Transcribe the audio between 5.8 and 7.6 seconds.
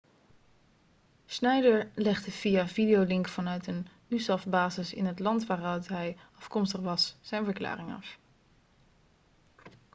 hij afkomstig was zijn